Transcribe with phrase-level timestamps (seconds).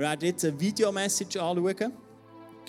[0.00, 1.92] Wir werden jetzt eine Videomessage anschauen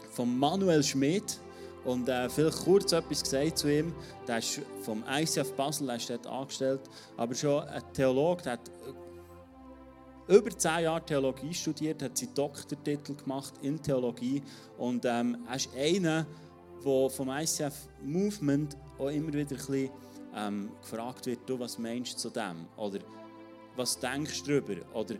[0.09, 1.39] von Manuel Schmidt.
[1.85, 3.93] Und äh, vielleicht kurz etwas gesagt zu ihm.
[4.27, 6.81] Der ist vom ICF Basel, der ist dort angestellt,
[7.15, 8.69] aber schon ein Theologe, der hat
[10.27, 14.43] über zehn Jahre Theologie studiert, hat seinen Doktortitel gemacht in Theologie
[14.77, 16.27] und ähm, er ist einer,
[16.83, 19.89] der vom ICF Movement auch immer wieder ein bisschen,
[20.35, 22.67] ähm, gefragt wird, du, was meinst du zu dem?
[22.75, 22.99] Oder
[23.77, 24.81] was denkst du darüber?
[24.93, 25.15] Oder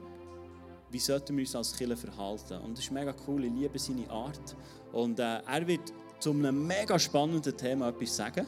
[0.92, 2.58] wie sollten wir uns als Killer verhalten?
[2.60, 4.56] Und das ist mega cool, ich liebe seine Art.
[4.92, 8.46] Und äh, er wird zu einem mega spannenden Thema etwas sagen.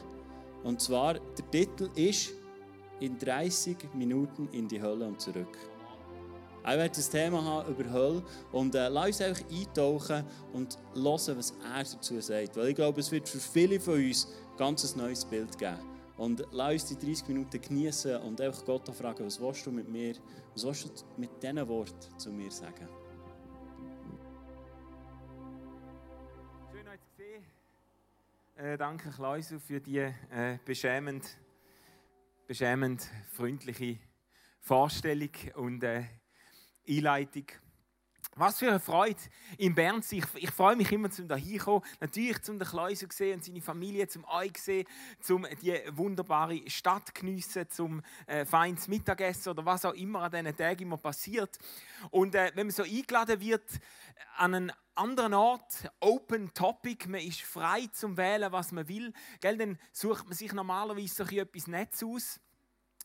[0.62, 2.30] Und zwar, der Titel ist
[3.00, 5.58] «In 30 Minuten in die Hölle und zurück».
[6.66, 11.36] Ich werde das Thema haben über Hölle und äh, lass uns einfach eintauchen und hören,
[11.36, 12.56] was er dazu sagt.
[12.56, 15.93] Weil ich glaube, es wird für viele von uns ein ganz neues Bild geben.
[16.16, 19.88] Und lass uns die 30 Minuten genießen und einfach Gott fragen, was willst du mit
[19.88, 20.14] mir,
[20.52, 22.88] was willst du mit diesen Worten zu mir sagen?
[26.70, 27.44] Schön, euch zu sehen.
[28.56, 31.36] Äh, danke, Kleusel, für die äh, beschämend,
[32.46, 33.98] beschämend freundliche
[34.60, 36.04] Vorstellung und äh,
[36.88, 37.46] Einleitung.
[38.36, 39.20] Was für eine Freude
[39.58, 40.02] in Bern.
[40.10, 41.82] Ich, ich freue mich immer, zum da hinkommen.
[42.00, 44.86] Natürlich zum den Kleusel sehen und seine Familie, zum euch sehen,
[45.20, 50.56] zum die wunderbare Stadt geniessen, zum äh, feines Mittagessen oder was auch immer an diesen
[50.56, 51.58] Tagen immer passiert.
[52.10, 53.68] Und äh, wenn man so eingeladen wird
[54.36, 59.56] an einen anderen Ort, Open Topic, man ist frei zum Wählen, was man will, gell,
[59.56, 62.40] dann sucht man sich normalerweise so etwas Netz aus.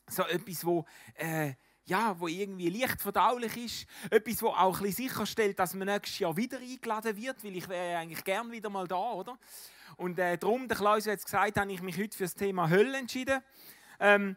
[0.08, 0.84] So etwas, wo...
[1.14, 1.54] Äh,
[1.90, 3.86] ja, wo irgendwie leicht verdaulich ist.
[4.10, 7.98] Etwas, wo auch ein sicherstellt, dass man nächstes Jahr wieder eingeladen wird, weil ich wäre
[7.98, 9.38] eigentlich gern wieder mal da, oder?
[9.96, 12.96] Und äh, darum, der Klaus hat gesagt, habe ich mich heute für das Thema Hölle
[12.96, 13.40] entschieden.
[13.98, 14.36] Ähm,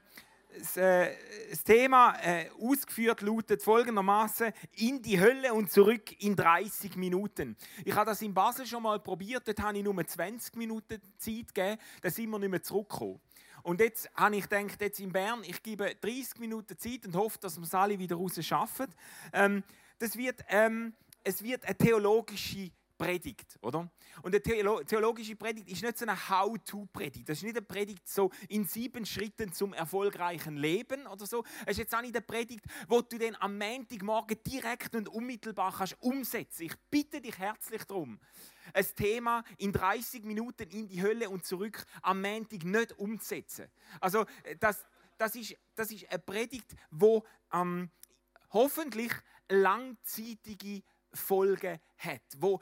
[0.58, 1.16] das, äh,
[1.50, 7.56] das, Thema äh, ausgeführt lautet folgendermaßen: in die Hölle und zurück in 30 Minuten.
[7.86, 11.54] Ich habe das in Basel schon mal probiert, dort habe ich nur 20 Minuten Zeit
[11.54, 13.20] gegeben, da sind wir nicht mehr zurückgekommen.
[13.64, 17.40] Und jetzt habe ich gedacht, jetzt in Bern, ich gebe 30 Minuten Zeit und hoffe,
[17.40, 18.94] dass wir es alle wieder raus schaffen.
[19.32, 19.64] Ähm,
[20.00, 20.94] das wird, ähm,
[21.24, 23.90] es wird eine theologische Predigt, oder?
[24.22, 27.28] Und eine theologische Predigt ist nicht so eine How-to-Predigt.
[27.28, 31.44] Das ist nicht eine Predigt so in sieben Schritten zum erfolgreichen Leben oder so.
[31.66, 35.74] Es ist jetzt auch nicht eine Predigt, wo du dann am Montagmorgen direkt und unmittelbar
[35.76, 36.64] kannst umsetzen.
[36.64, 38.20] Ich bitte dich herzlich darum,
[38.74, 43.68] ein Thema in 30 Minuten in die Hölle und zurück am Montag nicht umzusetzen.
[44.00, 44.26] Also
[44.60, 44.86] das,
[45.18, 47.90] das, ist, das ist eine Predigt, wo ähm,
[48.52, 49.12] hoffentlich
[49.50, 52.60] langzeitige Folgen hat, wo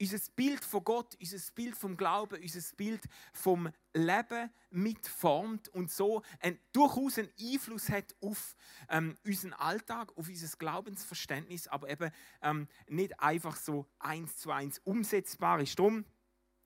[0.00, 6.22] unser Bild von Gott, unser Bild vom Glauben, unser Bild vom Leben mitformt und so
[6.40, 8.56] ein, durchaus einen Einfluss hat auf
[8.88, 12.10] ähm, unseren Alltag, auf unser Glaubensverständnis, aber eben
[12.42, 15.78] ähm, nicht einfach so eins zu eins umsetzbar ist.
[15.78, 16.04] Darum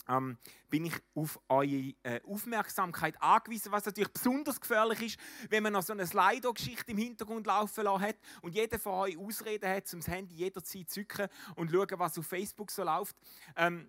[0.08, 0.38] ähm,
[0.68, 5.18] bin ich auf eure äh, Aufmerksamkeit angewiesen, was natürlich besonders gefährlich ist,
[5.50, 9.18] wenn man noch so eine Slido-Geschichte im Hintergrund laufen lassen hat und jeder von euch
[9.18, 13.16] Ausreden hat, um das Handy jederzeit zu zücken und schauen, was auf Facebook so läuft.
[13.56, 13.88] Ähm,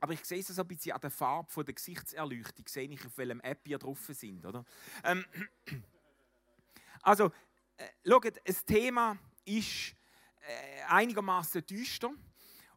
[0.00, 3.16] aber ich sehe es so ein bisschen an der Farbe der Gesichtserleuchtung, sehe ich, auf
[3.18, 4.44] welchem App ihr drauf sind.
[4.46, 4.64] Oder?
[5.02, 5.24] Ähm,
[7.02, 7.32] also,
[7.76, 9.94] äh, schaut, das Thema ist
[10.40, 12.10] äh, einigermaßen düster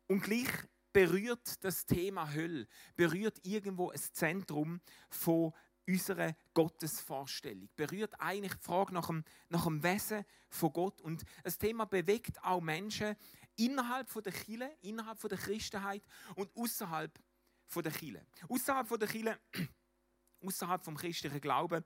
[0.08, 0.50] und gleich
[0.94, 5.54] berührt das Thema Hölle, berührt irgendwo ein Zentrum von
[5.88, 11.02] unserer Gottesvorstellung, berührt eigentlich die Frage nach dem, nach dem Wesen von Gott.
[11.02, 13.16] Und das Thema bewegt auch Menschen
[13.56, 16.04] innerhalb von der Kirche, innerhalb von der Christenheit
[16.36, 17.20] und außerhalb
[17.68, 18.26] von der Kirche.
[18.50, 19.40] Außerhalb von der Kirche,
[20.46, 21.84] außerhalb vom christlichen Glauben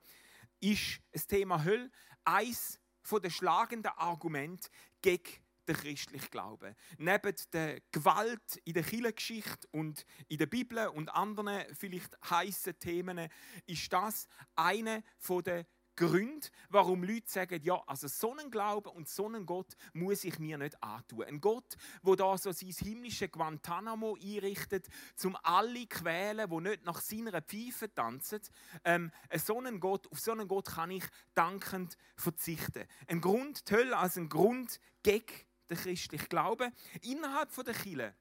[0.60, 1.90] ist das Thema Hölle
[2.24, 2.80] eins
[3.22, 4.68] den schlagenden Argumenten
[5.00, 6.74] gegen der christliche Glaube.
[6.98, 13.28] Neben der Gewalt in der Kirchengeschichte und in der Bibel und anderen vielleicht heißen Themen
[13.66, 15.02] ist das eine
[15.44, 15.66] der
[15.96, 20.38] Gründe, warum Leute sagen, ja, also so einen Glauben und so einen Gott muss ich
[20.38, 21.24] mir nicht antun.
[21.24, 27.00] Ein Gott, wo da so sein himmlische Guantanamo einrichtet, zum alle quälen, wo nicht nach
[27.00, 28.40] seiner Pfeife tanzen.
[28.84, 31.04] Ähm, so einen Gott, auf so einen Gott kann ich
[31.34, 32.86] dankend verzichten.
[33.06, 36.72] Ein Grund, die Hölle als ein Grund gegen der christliche Glaube,
[37.02, 38.14] innerhalb der Kirche.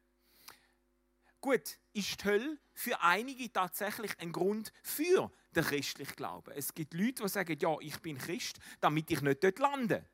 [1.42, 6.52] Gut, ist die Hölle für einige tatsächlich ein Grund für den christlichen Glauben.
[6.56, 10.06] Es gibt Leute, die sagen, ja, ich bin Christ, damit ich nicht dort lande.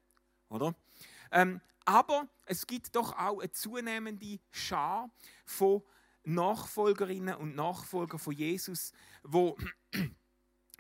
[0.50, 0.76] Oder?
[1.32, 5.10] Ähm, aber es gibt doch auch eine zunehmende Schar
[5.46, 5.82] von
[6.24, 8.92] Nachfolgerinnen und Nachfolgern von Jesus,
[9.24, 9.58] wo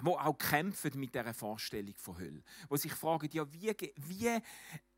[0.01, 2.43] wo auch kämpfen mit dieser Vorstellung von Hölle.
[2.69, 4.39] Wo sich fragen, ja, wie, wie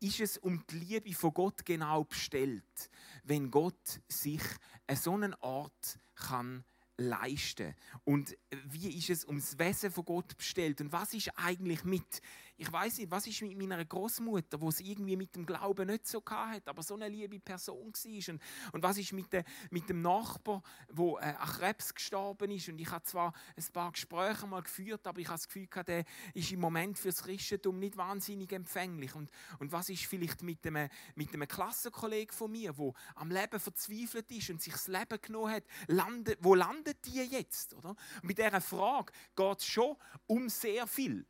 [0.00, 2.90] ist es um die Liebe von Gott genau bestellt,
[3.22, 4.42] wenn Gott sich
[4.86, 6.64] an so einen Ort kann
[6.96, 7.74] leisten
[8.04, 8.36] und
[8.66, 12.22] wie ist es ums Wesen von Gott bestellt und was ist eigentlich mit
[12.56, 16.06] ich weiß nicht, was ist mit meiner Großmutter, wo es irgendwie mit dem Glauben nicht
[16.06, 18.34] so hat, aber so eine liebe Person war.
[18.34, 18.42] Und,
[18.72, 22.68] und was ist mit, de, mit dem Nachbar, wo äh, an Krebs gestorben ist.
[22.68, 26.04] Und ich habe zwar ein paar Gespräche mal geführt, aber ich habe das Gefühl, der
[26.32, 29.14] ist im Moment fürs Christentum nicht wahnsinnig empfänglich.
[29.14, 33.58] Und, und was ist vielleicht mit einem, mit einem Klassenkollegen von mir, wo am Leben
[33.58, 37.74] verzweifelt ist und sich das Leben genommen hat, landet, wo landet die jetzt?
[37.74, 37.90] Oder?
[37.90, 39.96] Und mit dieser Frage geht es schon
[40.26, 41.26] um sehr viel.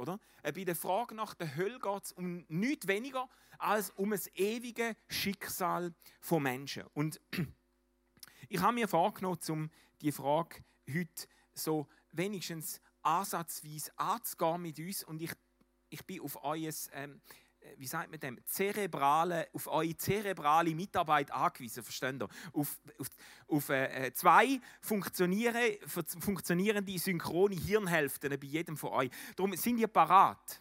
[0.00, 0.18] Oder?
[0.42, 4.28] Äh, bei der Frage nach der Hölle geht es um nichts weniger als um das
[4.34, 6.84] ewige Schicksal von Menschen.
[6.94, 7.20] Und
[8.48, 9.70] ich habe mir vorgenommen, um
[10.00, 15.04] die Frage heute so wenigstens ansatzweise anzugehen mit uns.
[15.04, 15.32] Und ich,
[15.90, 21.30] ich bin auf euer ähm, äh, wie sagt man dem, zerebrale, auf eure zerebrale Mitarbeit
[21.30, 22.28] angewiesen, versteht ihr?
[22.52, 23.08] Auf, auf,
[23.48, 29.10] auf äh, äh zwei funktionieren, funktionierende synchrone Hirnhälften bei jedem von euch.
[29.36, 30.60] Darum sind ihr parat.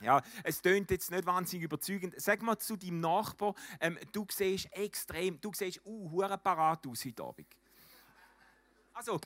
[0.00, 2.14] Ja, es tönt jetzt nicht wahnsinnig überzeugend.
[2.18, 7.24] Sag mal zu deinem Nachbar, ähm, du siehst extrem, du siehst uh, parat aus heute
[7.24, 7.46] Abend.
[8.92, 9.18] Also,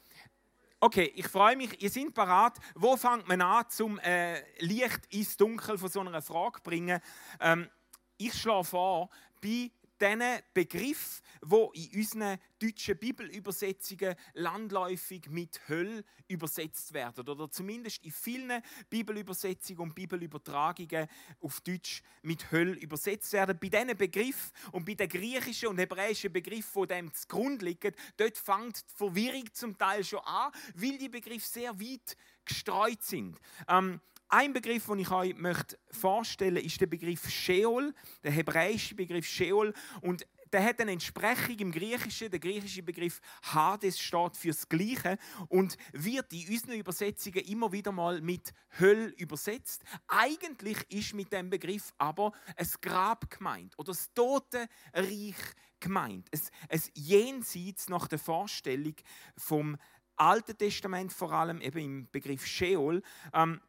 [0.82, 2.56] Okay, ich freue mich, ihr seid parat.
[2.74, 7.00] Wo fängt man an, zum äh, Licht ins Dunkel von so einer Frage zu bringen?
[7.38, 7.68] Ähm,
[8.16, 9.10] ich schlage vor,
[9.42, 10.22] bei diesen
[10.54, 18.62] Begriff, wo in unseren deutschen Bibelübersetzungen landläufig mit Höll übersetzt werden oder zumindest in vielen
[18.88, 21.08] Bibelübersetzungen und Bibelübertragungen
[21.40, 23.58] auf Deutsch mit Höll übersetzt werden.
[23.60, 28.38] Bei diesen Begriff und bei den griechischen und hebräischen Begriffen, die dem zugrunde liegen, dort
[28.38, 33.38] fängt die Verwirrung zum Teil schon an, weil die Begriffe sehr weit gestreut sind.
[33.68, 34.00] Ähm,
[34.30, 39.26] ein Begriff, den ich euch möchte vorstellen möchte, ist der Begriff Sheol, der hebräische Begriff
[39.26, 39.74] Sheol.
[40.00, 42.30] Und der hat eine Entsprechung im Griechischen.
[42.30, 45.18] Der griechische Begriff Hades steht für das Gleiche
[45.48, 49.84] und wird in unseren Übersetzungen immer wieder mal mit Höll übersetzt.
[50.08, 55.36] Eigentlich ist mit dem Begriff aber ein Grab gemeint oder das Totenreich
[55.78, 56.28] gemeint.
[56.32, 58.94] Es jenseits nach der Vorstellung
[59.36, 59.76] vom
[60.16, 63.02] Alten Testament vor allem eben im Begriff Sheol.
[63.32, 63.60] Ähm,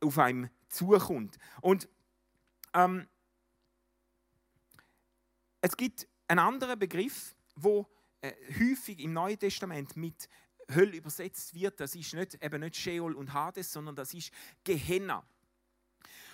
[0.02, 1.38] auf einem zukommt.
[1.62, 1.88] Und
[2.74, 3.08] ähm,
[5.62, 7.88] es gibt einen anderen Begriff, wo
[8.22, 10.28] äh, häufig im Neuen Testament mit
[10.74, 11.80] Hölle übersetzt wird.
[11.80, 14.32] Das ist nicht, eben nicht Sheol und Hades, sondern das ist
[14.64, 15.24] Gehenna.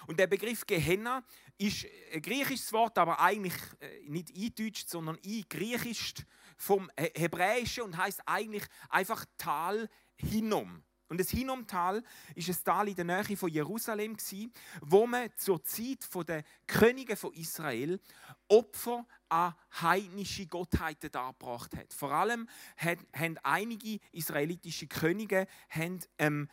[0.07, 1.23] Und der Begriff Gehenna
[1.57, 6.13] ist ein griechisches Wort, aber eigentlich äh, nicht eindeutscht, sondern eingriechisch
[6.55, 10.83] vom Hebräischen und heißt eigentlich einfach Tal Hinnom.
[11.09, 12.03] Und das Hinnomtal
[12.35, 14.17] ist ein Tal in der Nähe von Jerusalem,
[14.81, 17.99] wo man zur Zeit der Könige von Israel
[18.49, 21.93] Opfer an heidnische Gottheiten dargebracht hat.
[21.93, 26.49] Vor allem haben einige israelitische Könige haben, ähm,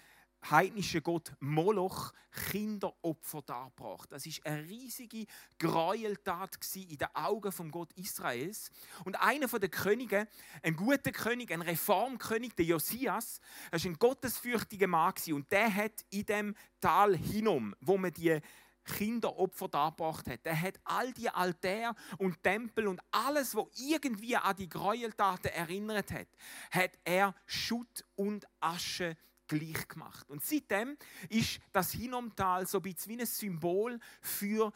[0.50, 2.12] heidnische Gott Moloch
[2.50, 4.10] Kinderopfer darbracht.
[4.12, 5.26] Das ist eine riesige
[5.58, 8.70] Gräueltat in den Augen vom Gott Israels.
[9.04, 10.28] Und einer der Könige,
[10.62, 16.26] ein guter König, ein Reformkönig, der Josias, war ein gottesfürchtiger Mann und der hat in
[16.26, 18.40] dem Tal Hinnom, wo man die
[18.84, 20.40] Kinderopfer dargebracht hat.
[20.44, 26.12] Er hat all die Altäre und Tempel und alles, was irgendwie an die Gräueltaten erinnert
[26.12, 26.28] hat,
[26.70, 30.28] hat er Schutt und Asche gleich gemacht.
[30.30, 30.96] Und seitdem
[31.28, 34.72] ist das Hinnomtal so ein bisschen wie ein Symbol für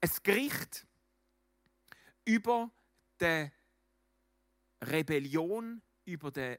[0.00, 0.86] ein Gericht
[2.24, 2.70] über
[3.20, 3.50] die
[4.82, 6.56] Rebellion, über die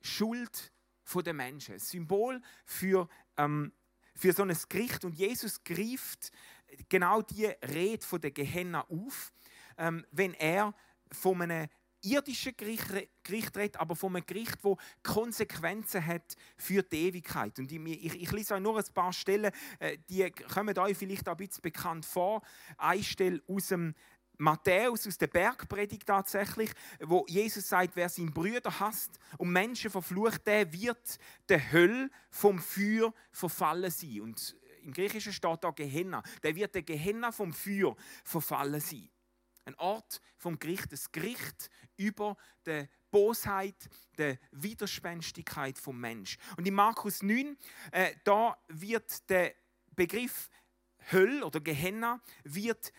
[0.00, 0.72] Schuld
[1.14, 1.74] der Menschen.
[1.74, 3.72] Ein Symbol für, ähm,
[4.14, 5.04] für so ein Gericht.
[5.04, 6.32] Und Jesus greift
[6.88, 9.32] genau die Rede von der Gehenna auf,
[9.76, 10.74] ähm, wenn er
[11.10, 11.68] von einem
[12.02, 12.86] irdischen Gericht,
[13.22, 17.58] Gericht redet, aber von einem Gericht, das Konsequenzen hat für die Ewigkeit.
[17.58, 21.28] Und ich, ich, ich lese euch nur ein paar Stellen, äh, die kommen euch vielleicht
[21.28, 22.42] ein bisschen bekannt vor.
[22.76, 23.94] Eine Stelle aus dem
[24.38, 30.46] Matthäus aus der Bergpredigt tatsächlich, wo Jesus sagt, wer seinen Brüder hasst und Menschen verflucht,
[30.46, 31.18] der wird
[31.48, 34.22] der Hölle vom Feuer verfallen sein.
[34.22, 36.22] Und im Griechischen steht da Gehenna.
[36.42, 37.94] Der wird der Gehenna vom Feuer
[38.24, 39.08] verfallen sein.
[39.64, 43.88] Ein Ort vom Gericht, das Gericht über die Bosheit,
[44.18, 46.38] die Widerspenstigkeit vom Mensch.
[46.56, 47.56] Und in Markus 9,
[47.92, 49.54] äh, da wird der
[49.94, 50.48] Begriff
[51.10, 52.92] Hölle oder Gehenna wird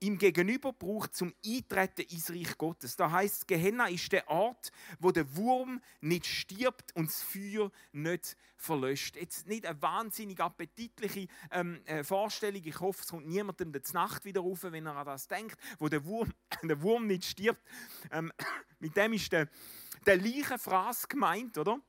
[0.00, 2.96] im Gegenüber braucht zum Eintreten ins Reich Gottes.
[2.96, 8.36] Da heißt Gehenna ist der Ort, wo der Wurm nicht stirbt und das Feuer nicht
[8.56, 9.16] verlöscht.
[9.16, 12.62] Jetzt nicht eine wahnsinnig appetitliche ähm, äh, Vorstellung.
[12.64, 15.88] Ich hoffe, es kommt niemandem die Nacht wieder rauf, wenn er an das denkt, wo
[15.88, 17.60] der Wurm, der Wurm nicht stirbt.
[18.12, 18.32] Ähm,
[18.78, 19.48] mit dem ist der,
[20.06, 21.80] der Leichenfraß gemeint, oder?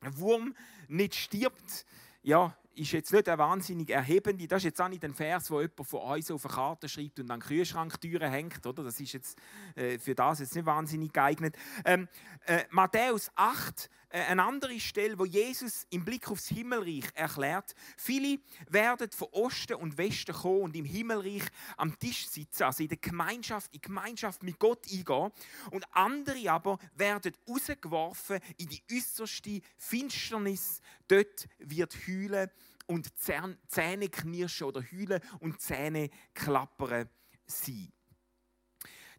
[0.00, 0.56] Ein Wurm
[0.88, 1.84] nicht stirbt.
[2.22, 4.46] Ja, ist jetzt nicht eine wahnsinnig erhebende.
[4.46, 7.20] Das ist jetzt auch nicht ein Vers, wo jemand von uns auf eine Karte schreibt
[7.20, 8.64] und an Kühlschranktüren hängt.
[8.66, 8.84] Oder?
[8.84, 9.38] Das ist jetzt
[9.74, 11.56] äh, für das jetzt nicht wahnsinnig geeignet.
[11.84, 12.08] Ähm,
[12.46, 18.38] äh, Matthäus 8, äh, eine andere Stelle, wo Jesus im Blick aufs Himmelreich erklärt, viele
[18.68, 21.44] werden von Osten und Westen kommen und im Himmelreich
[21.76, 25.30] am Tisch sitzen, also in der Gemeinschaft, in Gemeinschaft mit Gott eingehen.
[25.70, 30.80] Und andere aber werden rausgeworfen in die äußerste Finsternis.
[31.06, 32.50] Dort wird heulen
[32.86, 37.08] und Zähne knirschen oder heulen und Zähne klappern
[37.46, 37.92] sein.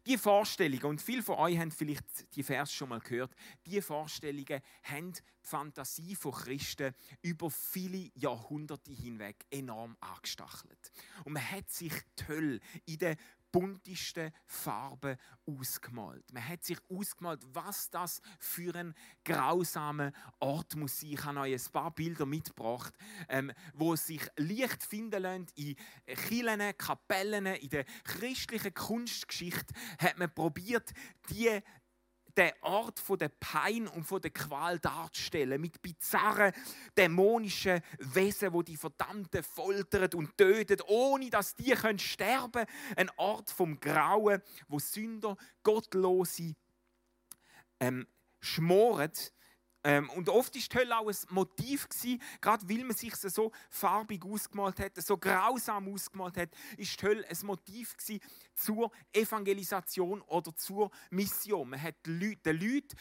[0.06, 3.34] Die Vorstellungen, und viele von euch haben vielleicht die Vers schon mal gehört,
[3.66, 10.90] die Vorstellungen haben die Fantasie von Christen über viele Jahrhunderte hinweg enorm angestachelt.
[11.24, 11.92] Und man hat sich
[12.26, 13.16] Hölle in den
[13.52, 15.16] buntesten Farben
[15.46, 16.24] ausgemalt.
[16.32, 18.94] Man hat sich ausgemalt, was das für ein
[19.24, 21.10] grausamer Ort muss sein.
[21.10, 22.94] Ich habe euch ein paar Bilder mitgebracht,
[23.28, 30.32] ähm, wo sich Licht finden lassen in Kirchen, Kapellen, in der christlichen Kunstgeschichte hat man
[30.32, 30.90] probiert,
[31.30, 31.60] die
[32.36, 36.52] den Ort der Pein und der Qual darzustellen, mit bizarren,
[36.96, 43.50] dämonischen Wesen, wo die Verdammten foltern und töten, ohne dass die können sterben Ein Ort
[43.50, 46.54] vom Grauen, wo Sünder, Gottlose
[47.80, 48.06] ähm,
[48.40, 49.12] schmoren
[49.84, 53.50] ähm, und oft ist die Hölle auch ein Motiv gewesen, gerade weil man sich so
[53.68, 58.20] farbig ausgemalt hat, so grausam ausgemalt hat, ist die Hölle ein Motiv gewesen
[58.54, 61.70] zur Evangelisation oder zur Mission.
[61.70, 62.96] Man hat den Leuten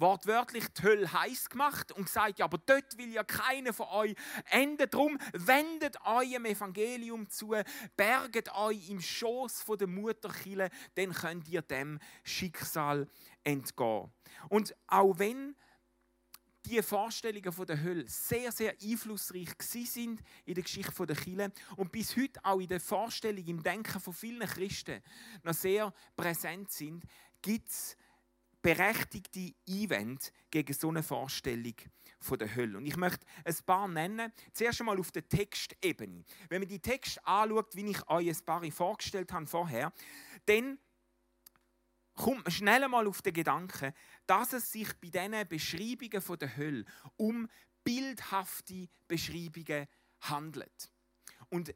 [0.00, 4.14] wortwörtlich die Hölle heiß gemacht und gesagt, ja, aber dort will ja keiner von euch
[4.50, 4.88] enden.
[4.90, 7.54] Drum wendet eurem Evangelium zu,
[7.96, 13.08] berget euch im Schoß der Mutterkille, dann könnt ihr dem Schicksal
[13.44, 14.10] entgehen.
[14.48, 15.54] Und auch wenn
[16.66, 21.92] die Vorstellungen von der Hölle sehr, sehr einflussreich sind in der Geschichte der Kirche und
[21.92, 25.02] bis heute auch in der Vorstellung, im Denken von vielen Christen
[25.42, 27.04] noch sehr präsent sind,
[27.42, 27.96] gibt es
[28.62, 31.74] berechtigte Einwände gegen so eine Vorstellung
[32.18, 32.76] von der Hölle.
[32.76, 34.32] Und ich möchte ein paar nennen.
[34.52, 36.24] Zuerst einmal auf der Textebene.
[36.48, 39.92] Wenn man die Text anschaut, wie ich euch ein paar vorgestellt habe vorher,
[40.46, 40.78] dann
[42.14, 43.92] kommt man schnell einmal auf den Gedanken,
[44.26, 46.84] dass es sich bei diesen Beschreibungen von der Hölle
[47.16, 47.48] um
[47.84, 49.86] bildhafte Beschreibungen
[50.20, 50.90] handelt.
[51.48, 51.74] Und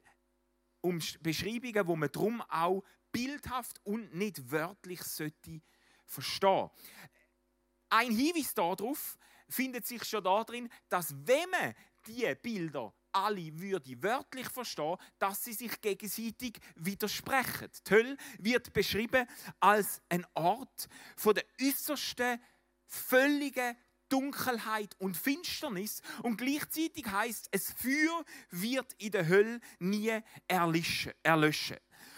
[0.80, 5.62] um Beschreibungen, wo man darum auch bildhaft und nicht wörtlich sollte
[6.04, 6.68] verstehen.
[7.88, 9.16] Ein Hinweis darauf
[9.48, 11.74] findet sich schon darin, dass wenn man
[12.06, 17.70] diese Bilder alle würde wörtlich verstehen, dass sie sich gegenseitig widersprechen.
[17.86, 19.26] Die Hölle wird beschrieben
[19.60, 22.40] als ein Ort von der äußersten,
[22.86, 23.76] völligen
[24.08, 31.12] Dunkelheit und Finsternis und gleichzeitig heißt es Feuer wird in der Hölle nie erlöschen.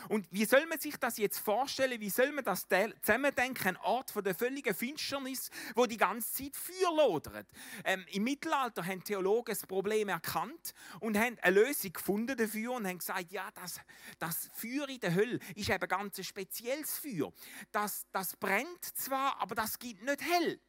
[0.08, 2.00] Und wie soll man sich das jetzt vorstellen?
[2.00, 2.66] Wie soll man das
[3.02, 3.68] zusammendenken?
[3.68, 7.46] Ein Ort von der völligen Finsternis, wo die ganze Zeit Feuer lodert.
[7.84, 12.86] Ähm, Im Mittelalter haben Theologen das Problem erkannt und haben eine Lösung gefunden dafür und
[12.86, 13.80] haben gesagt, ja, das,
[14.18, 17.32] das Feuer in der Hölle ist eben ganz ein spezielles Feuer.
[17.72, 20.60] Das, das brennt zwar, aber das gibt nicht hell.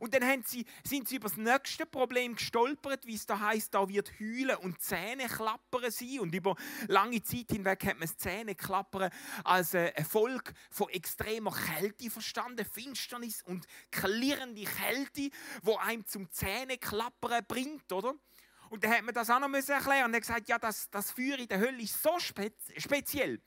[0.00, 3.88] Und dann sie, sind sie über das nächste Problem gestolpert, wie es da heißt, da
[3.88, 6.20] wird Heulen und Zähne klappern sein.
[6.20, 9.10] Und über lange Zeit hinweg hat man das Zähneklappern
[9.44, 15.30] als eine Folge von extremer Kälte verstanden, Finsternis und klirrende Kälte,
[15.62, 18.14] wo einem zum Zähneklappern bringt, oder?
[18.70, 21.38] Und dann hat man das auch noch erklären und er gesagt, ja, das, das Feuer
[21.38, 23.40] in der Hölle ist so spe speziell.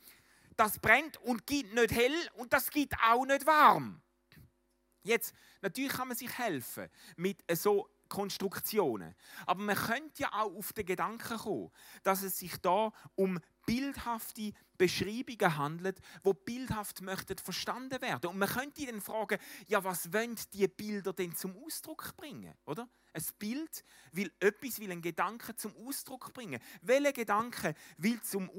[0.57, 4.01] Das brennt und geht nicht hell und das geht auch nicht warm.
[5.03, 9.15] Jetzt, natürlich kann man sich helfen mit so Konstruktionen.
[9.45, 11.71] Aber man könnte ja auch auf den Gedanken kommen,
[12.03, 18.29] dass es sich da um bildhafte Beschreibungen handelt, wo bildhaft möchten verstanden werden.
[18.31, 19.37] Und man könnte dann fragen,
[19.67, 22.89] ja, was wollen die Bilder denn zum Ausdruck bringen, oder?
[23.13, 26.61] Ein Bild will etwas, will einen Gedanken zum Ausdruck bringen.
[26.81, 28.49] Welcher Gedanke will zum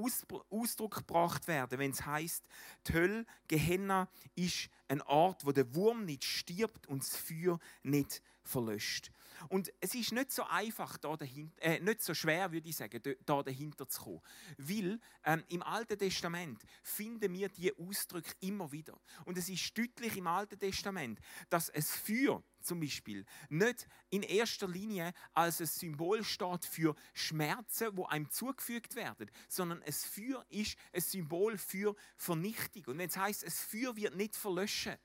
[0.50, 2.44] Ausdruck gebracht werden, wenn es heißt,
[2.87, 8.23] die Hölle, Gehenna, ist ein Ort, wo der Wurm nicht stirbt und das Feuer nicht
[8.44, 9.12] verlöscht.
[9.49, 13.00] Und es ist nicht so einfach, da dahinter, äh, nicht so schwer, würde ich sagen,
[13.25, 14.20] da dahinter zu kommen.
[14.58, 18.99] Weil ähm, im Alten Testament finden wir diese Ausdrücke immer wieder.
[19.25, 21.18] Und es ist deutlich im Alten Testament,
[21.50, 27.96] dass es Feuer zum Beispiel nicht in erster Linie als ein Symbol steht für Schmerzen,
[27.96, 32.84] wo einem zugefügt werden, sondern es Feuer ist ein Symbol für Vernichtung.
[32.87, 34.96] Und wenn es heißt, es Feuer wird nicht verlöschen,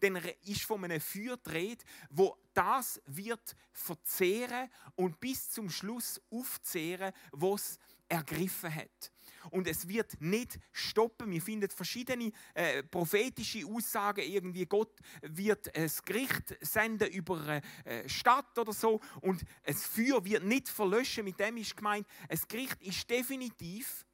[0.00, 7.12] dann ist von einem Feuer dreht, wo das wird verzehren und bis zum Schluss aufzehren,
[7.32, 9.12] was ergriffen hat.
[9.50, 11.30] Und es wird nicht stoppen.
[11.30, 14.20] Wir finden verschiedene äh, prophetische Aussagen.
[14.20, 19.00] Irgendwie Gott wird ein Gericht senden über eine äh, Stadt oder so.
[19.22, 21.24] Und das Feuer wird nicht verlöschen.
[21.24, 24.04] Mit dem ist gemeint, das Gericht ist definitiv.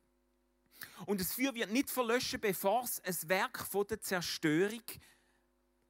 [1.07, 4.83] Und das Feuer wird nicht verlöschen, bevor es ein Werk von der Zerstörung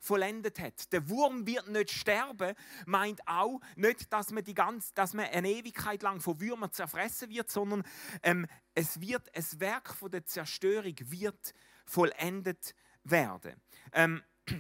[0.07, 0.93] vollendet hat.
[0.93, 2.55] Der Wurm wird nicht sterben,
[2.87, 7.29] meint auch nicht, dass man, die ganze, dass man eine Ewigkeit lang von Würmern zerfressen
[7.31, 7.83] wird, sondern
[8.23, 11.53] ähm, es wird, ein Werk von der Zerstörung wird
[11.85, 13.61] vollendet werden.
[13.93, 14.23] Ähm,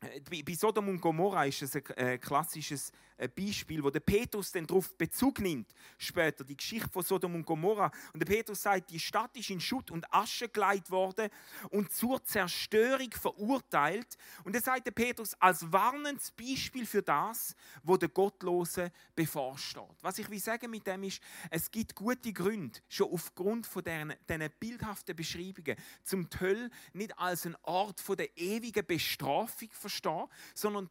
[0.00, 4.66] bei Sodom und Gomorra ist es ein äh, klassisches äh, Beispiel, wo der Petrus dann
[4.66, 7.90] darauf Bezug nimmt, später die Geschichte von Sodom und Gomorra.
[8.12, 11.28] Und der Petrus sagt, die Stadt ist in Schutt und Asche geleitet worden
[11.70, 14.16] und zur Zerstörung verurteilt.
[14.44, 19.82] Und er sagt der Petrus als warnendes Beispiel für das, wo der Gottlose bevorsteht.
[20.00, 24.14] Was ich will sagen mit dem ist, es gibt gute Gründe, schon aufgrund von diesen,
[24.28, 30.90] diesen bildhaften Beschreibungen, zum Töll nicht als ein Ort von der ewigen Bestrafung verstehen, sondern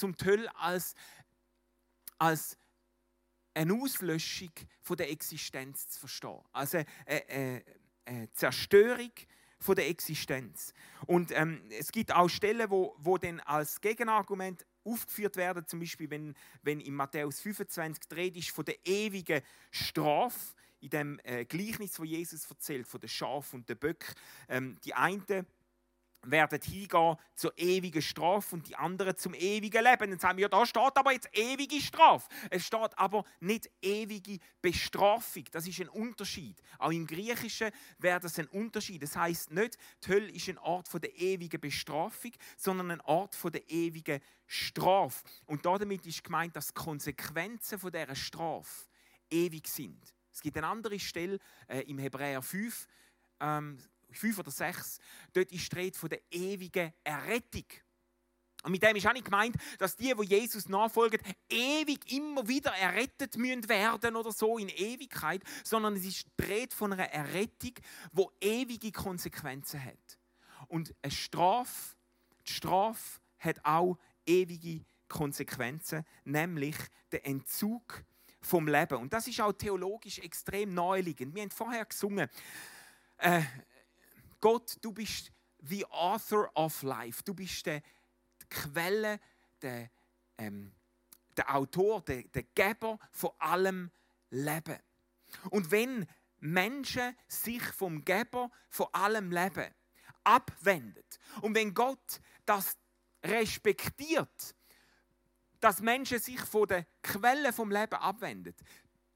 [0.00, 0.94] zum Töll als
[2.20, 2.56] als
[3.54, 6.40] eine Auslöschung von der Existenz zu verstehen.
[6.52, 7.64] Also eine, eine,
[8.04, 9.10] eine Zerstörung
[9.58, 10.72] von der Existenz.
[11.06, 16.08] Und ähm, es gibt auch Stellen, wo, wo dann als Gegenargument aufgeführt werden, zum Beispiel
[16.10, 21.98] wenn, wenn in Matthäus 25 dreht ist von der ewigen Strafe, in dem äh, Gleichnis,
[21.98, 24.14] wo Jesus erzählt, von den Schaf und den Böck.
[24.48, 25.46] Ähm, die einen
[26.22, 30.10] werden hingehen zur ewigen Strafe und die anderen zum ewigen Leben.
[30.10, 32.28] Dann sagen wir, ja, da steht aber jetzt ewige Strafe.
[32.50, 35.44] Es steht aber nicht ewige Bestrafung.
[35.52, 36.60] Das ist ein Unterschied.
[36.78, 39.02] Auch im Griechischen wäre das ein Unterschied.
[39.02, 43.34] Das heißt nicht, die Hölle ist ein Ort von der ewigen Bestrafung, sondern ein Ort
[43.34, 45.24] von der ewigen Strafe.
[45.46, 48.86] Und damit ist gemeint, dass die Konsequenzen von dieser Strafe
[49.30, 50.14] ewig sind.
[50.32, 52.86] Es gibt eine andere Stelle äh, im Hebräer 5,
[53.40, 53.78] ähm,
[54.12, 54.98] 5 oder 6,
[55.32, 57.64] dort ist die Rede von der ewigen Errettung.
[58.62, 62.72] Und mit dem ist auch nicht gemeint, dass die, wo Jesus nachfolgen, ewig immer wieder
[62.72, 67.72] errettet müssen werden oder so in Ewigkeit, sondern es ist die Rede von einer Errettung,
[68.12, 70.18] wo ewige Konsequenzen hat.
[70.68, 71.96] Und eine Strafe,
[72.46, 73.96] die Strafe hat auch
[74.26, 76.76] ewige Konsequenzen, nämlich
[77.12, 78.04] der Entzug
[78.42, 78.98] vom Leben.
[78.98, 81.34] Und das ist auch theologisch extrem naheliegend.
[81.34, 82.28] Wir haben vorher gesungen,
[83.18, 83.42] äh,
[84.40, 85.30] Gott, du bist
[85.62, 87.22] the author of life.
[87.24, 87.80] Du bist die
[88.48, 89.20] Quelle,
[89.62, 89.90] der,
[90.38, 90.72] ähm,
[91.36, 93.90] der Autor, der, der Geber von allem
[94.30, 94.78] Leben.
[95.50, 96.06] Und wenn
[96.38, 99.72] Menschen sich vom Geber von allem Leben
[100.24, 102.76] abwendet und wenn Gott das
[103.22, 104.54] respektiert,
[105.60, 108.58] dass Menschen sich von der Quelle vom Leben abwendet,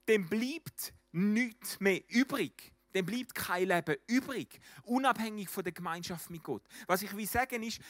[0.06, 6.42] dann bleibt nichts mehr übrig dann bleibt kein Leben übrig, unabhängig von der Gemeinschaft mit
[6.42, 6.62] Gott.
[6.86, 7.80] Was ich will sagen ist,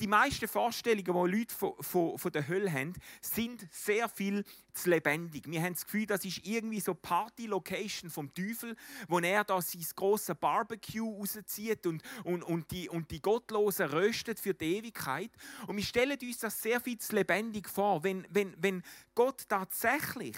[0.00, 4.88] die meisten Vorstellungen, die Leute von, von, von der Hölle haben, sind sehr viel zu
[4.88, 5.44] lebendig.
[5.46, 8.76] Wir haben das Gefühl, das ist irgendwie so Party-Location vom Teufel,
[9.08, 14.40] wo er da sein grosses Barbecue rauszieht und, und, und, die, und die Gottlosen röstet
[14.40, 15.30] für die Ewigkeit.
[15.66, 18.82] Und wir stellen uns das sehr viel zu lebendig vor, wenn, wenn, wenn
[19.14, 20.36] Gott tatsächlich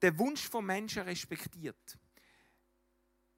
[0.00, 1.98] den Wunsch von Menschen respektiert.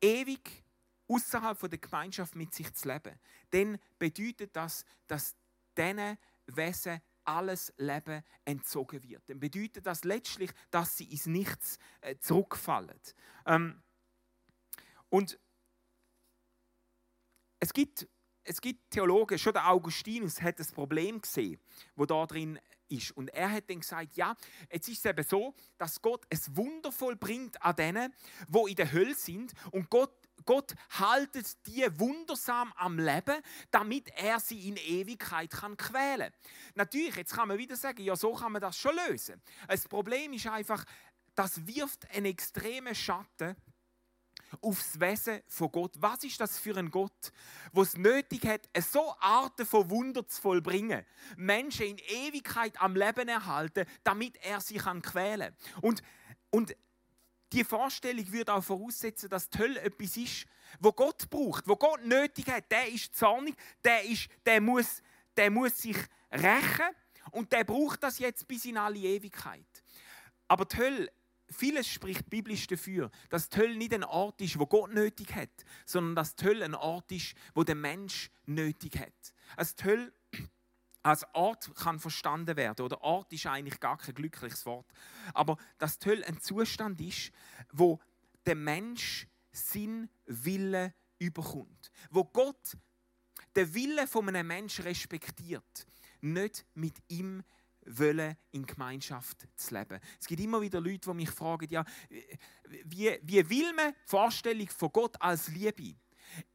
[0.02, 0.64] Ewig
[1.08, 3.18] außerhalb der Gemeinschaft mit sich zu leben,
[3.50, 5.36] dann bedeutet das, dass
[5.76, 9.22] diesen Wesen alles Leben entzogen wird.
[9.28, 13.00] Dann bedeutet das letztlich, dass sie ins Nichts äh, zurückfallen.
[13.46, 13.82] Ähm,
[15.08, 15.38] und
[17.60, 18.08] es gibt,
[18.42, 21.60] es gibt Theologen, schon der Augustinus hat das Problem gesehen,
[21.94, 22.58] wo da drin
[22.96, 23.12] ist.
[23.12, 24.37] Und er hat dann gesagt, ja,
[24.70, 28.14] jetzt ist es eben so, dass Gott es wundervoll bringt an denen,
[28.48, 30.12] wo in der Hölle sind und Gott
[30.44, 36.33] Gott haltet die wundersam am Leben, damit er sie in Ewigkeit kann quälen.
[36.74, 39.40] Natürlich, jetzt kann man wieder sagen, ja, so kann man das schon lösen.
[39.68, 40.85] Das Problem ist einfach,
[41.35, 43.57] das wirft einen extremen Schatten
[44.60, 45.94] aufs Wesen von Gott.
[45.98, 47.32] Was ist das für ein Gott,
[47.74, 51.04] der es nötig hat, so Arten von Wunder zu vollbringen,
[51.36, 55.54] Menschen in Ewigkeit am Leben erhalten, damit er sie kann quälen.
[55.80, 56.02] Und
[56.52, 56.76] und
[57.52, 60.46] die Vorstellung würde auch voraussetzen, dass die Hölle etwas ist,
[60.80, 62.70] wo Gott braucht, wo Gott nötig hat.
[62.70, 65.02] Der ist zornig, der, ist, der, muss,
[65.36, 65.96] der muss sich
[66.30, 66.94] rächen
[67.30, 69.66] und der braucht das jetzt bis in alle Ewigkeit.
[70.48, 71.12] Aber die Hölle,
[71.52, 75.50] vieles spricht biblisch dafür, dass die Hölle nicht ein Ort ist, wo Gott nötig hat,
[75.86, 79.34] sondern dass die Hölle ein Ort ist, wo der Mensch nötig hat.
[79.56, 80.12] Also die Hölle
[81.02, 82.84] als Ort kann verstanden werden.
[82.84, 84.86] Oder Ort ist eigentlich gar kein glückliches Wort.
[85.34, 87.32] Aber dass die Hölle ein Zustand ist,
[87.72, 88.00] wo
[88.46, 91.90] der Mensch seinen Willen überkommt.
[92.10, 92.76] Wo Gott
[93.56, 95.86] den Willen von einem Menschen respektiert.
[96.20, 97.42] Nicht mit ihm
[97.86, 100.00] wollen, in Gemeinschaft zu leben.
[100.20, 101.84] Es gibt immer wieder Leute, die mich fragen, ja,
[102.84, 105.94] wie, wie will man die Vorstellung von Gott als Liebe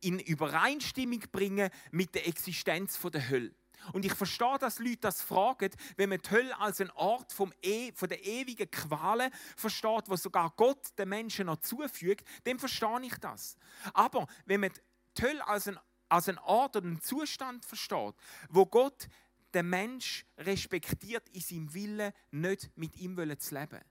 [0.01, 3.53] in Übereinstimmung bringen mit der Existenz der Hölle?
[3.93, 7.53] Und ich verstehe, dass Leute das fragen, wenn man die Hölle als einen Ort vom
[7.61, 13.01] e von der ewigen Qualen versteht, wo sogar Gott den Menschen noch zufügt, dann verstehe
[13.03, 13.55] ich das.
[13.93, 14.71] Aber wenn man
[15.17, 18.15] die Hölle als einen, als einen Ort oder einen Zustand versteht,
[18.49, 19.07] wo Gott
[19.53, 23.81] den Mensch respektiert in seinem Willen, nicht mit ihm zu leben,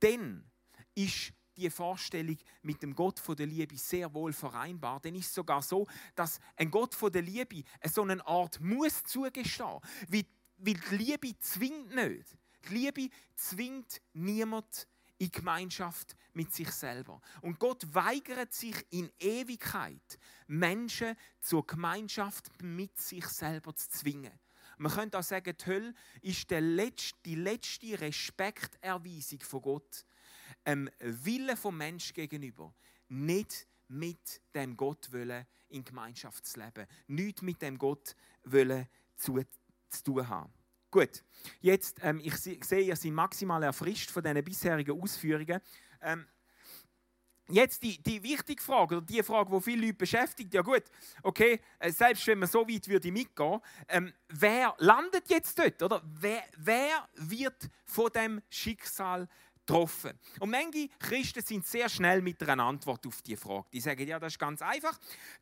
[0.00, 0.50] dann
[0.94, 5.00] ist die Vorstellung mit dem Gott von der Liebe sehr wohl vereinbar.
[5.00, 9.80] Denn ist sogar so, dass ein Gott von der Liebe so eine Art muss zugestehen,
[10.08, 10.24] weil,
[10.58, 12.36] weil die Liebe zwingt nicht.
[12.68, 14.86] Die Liebe zwingt niemand
[15.18, 17.20] in Gemeinschaft mit sich selber.
[17.42, 24.32] Und Gott weigert sich in Ewigkeit, Menschen zur Gemeinschaft mit sich selber zu zwingen.
[24.80, 30.06] Man könnte auch sagen, die Hölle ist die letzte Respekterweisung von Gott
[30.64, 32.74] ähm, Wille vom Mensch gegenüber,
[33.08, 35.10] nicht mit dem Gott
[35.68, 38.16] in Gemeinschaft zu leben, nicht mit dem Gott
[39.16, 39.44] zu,
[39.90, 40.50] zu tun haben.
[40.90, 41.24] Gut,
[41.60, 45.60] jetzt, ähm, ich sehe, ihr seid maximal erfrischt von diesen bisherigen Ausführungen.
[46.00, 46.26] Ähm,
[47.50, 50.84] Jetzt die, die wichtige Frage, oder die Frage, die viele Leute beschäftigt, ja gut,
[51.22, 56.02] okay, äh, selbst wenn man so weit würde mitgehen, ähm, wer landet jetzt dort, oder?
[56.04, 59.28] Wer, wer wird von dem Schicksal
[59.70, 60.18] getroffen.
[60.40, 63.66] Und manche Christen sind sehr schnell mit einer Antwort auf diese Frage.
[63.72, 64.98] Die sagen, ja, das ist ganz einfach.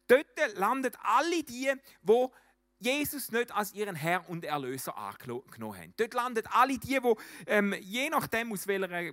[0.06, 2.32] Dort landen alle die, wo
[2.78, 5.94] Jesus nicht als ihren Herr und Erlöser angenommen haben.
[5.96, 7.14] Dort landen alle die, die
[7.46, 9.12] ähm, je nachdem, aus welcher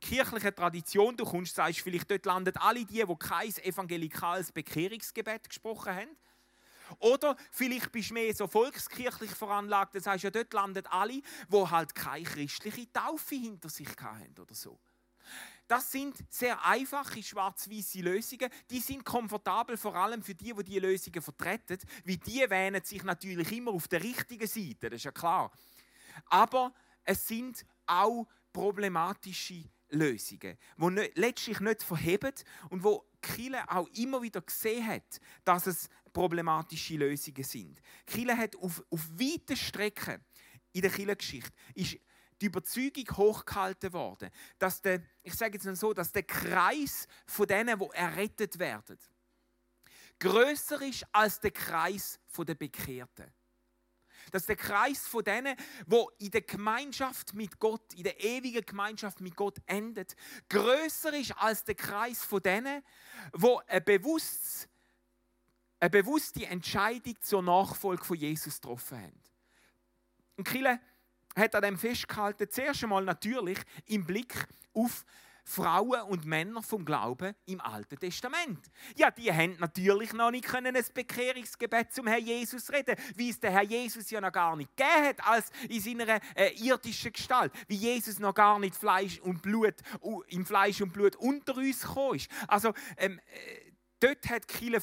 [0.00, 5.94] kirchlichen Tradition du kommst, sagst vielleicht, dort landen alle die, die kein evangelikales Bekehrungsgebet gesprochen
[5.94, 6.16] haben.
[6.98, 11.68] Oder vielleicht bist du mehr so volkskirchlich veranlagt, das heißt ja, dort landen alle, wo
[11.68, 14.78] halt keine christliche Taufe hinter sich haben oder so.
[15.66, 18.48] Das sind sehr einfache schwarz-weiße Lösungen.
[18.70, 23.02] Die sind komfortabel, vor allem für die, die diese Lösungen vertreten, weil die wähnen sich
[23.02, 25.50] natürlich immer auf der richtigen Seite, das ist ja klar.
[26.26, 32.32] Aber es sind auch problematische Lösungen, die letztlich nicht verheben
[32.70, 37.80] und wo Kille auch immer wieder gesehen hat, dass es problematische Lösungen sind.
[38.06, 40.24] Kille hat auf, auf weiten Strecken
[40.72, 41.52] in der Kirchengeschichte
[42.40, 47.78] die Überzeugung hochgehalten worden, dass der, ich sage jetzt so, dass der Kreis von denen,
[47.78, 48.98] die errettet werden,
[50.18, 53.32] größer ist als der Kreis der Bekehrten
[54.32, 59.20] dass der Kreis von denen, wo in der Gemeinschaft mit Gott, in der ewigen Gemeinschaft
[59.20, 60.16] mit Gott endet,
[60.48, 62.82] größer ist als der Kreis von denen,
[63.32, 64.68] wo ein bewusstes
[65.78, 69.20] eine bewusste Entscheidung zur Nachfolge von Jesus getroffen haben.
[70.36, 70.80] Und Kille
[71.36, 75.04] hat an dem festgehalten, zuerst einmal natürlich im Blick auf
[75.48, 78.68] Frauen und Männer vom Glauben im Alten Testament.
[78.96, 83.38] Ja, die haben natürlich noch nicht können ein Bekehrungsgebet zum Herrn Jesus reden, wie es
[83.38, 87.52] der Herr Jesus ja noch gar nicht gegeben hat als in seiner äh, irdischen Gestalt,
[87.68, 89.76] wie Jesus noch gar nicht Fleisch und Blut
[90.28, 92.28] im Fleisch und Blut unter uns gekommen ist.
[92.48, 94.82] Also ähm, äh, dort hat Kille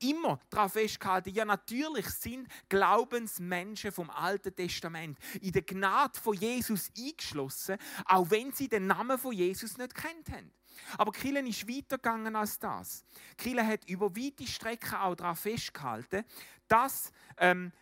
[0.00, 6.90] immer darauf festgehalten, ja natürlich sind Glaubensmenschen vom Alten Testament in der Gnade von Jesus
[6.96, 10.52] eingeschlossen, auch wenn sie den Namen von Jesus nicht kennt haben.
[10.98, 13.04] Aber Killen ist weitergegangen als das.
[13.36, 16.24] Killen hat über weite Strecken auch darauf festgehalten,
[16.68, 17.72] dass ähm,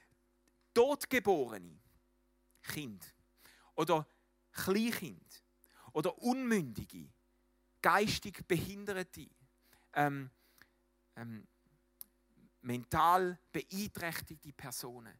[0.72, 1.78] totgeborene
[2.62, 3.14] Kind
[3.74, 4.06] oder
[4.52, 5.42] Kleinkind
[5.92, 7.08] oder Unmündige,
[7.82, 9.28] geistig Behinderte,
[9.94, 10.30] ähm,
[11.16, 11.46] ähm,
[12.64, 15.18] mental beeinträchtigte Personen.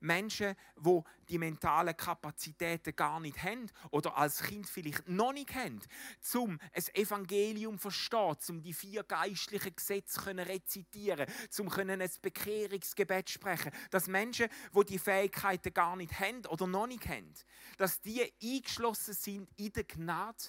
[0.00, 5.54] Menschen, wo die, die mentalen Kapazitäten gar nicht haben oder als Kind vielleicht noch nicht
[5.54, 5.80] haben,
[6.20, 13.30] zum ein Evangelium verstehen, zum die vier geistlichen Gesetze können rezitieren, zum können ein Bekehrungsgebet
[13.30, 17.32] sprechen, dass Menschen, wo die, die Fähigkeiten gar nicht haben oder noch nicht haben,
[17.76, 20.44] dass die eingeschlossen sind in der Gnade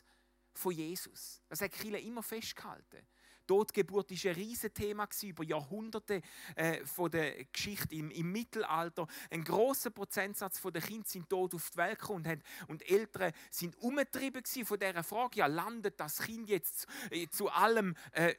[0.53, 1.41] von Jesus.
[1.49, 3.07] Das hat Kille immer festgehalten.
[3.47, 6.21] Totgeburt war ein Riesenthema über Jahrhunderte
[6.55, 9.07] äh, von der Geschichte im, im, Mittelalter.
[9.31, 13.75] Ein großer Prozentsatz der Kinder sind tot auf die Welt gekommen und, und Eltern sind
[13.77, 18.35] umgetrieben von dieser Frage, ja, landet das Kind jetzt zu, äh, zu allem äh,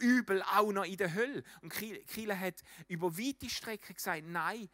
[0.00, 1.42] Übel auch noch in der Hölle?
[1.62, 4.68] Und Kiel hat über weite Strecken gesagt, nein,